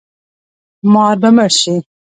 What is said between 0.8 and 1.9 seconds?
مار به مړ شي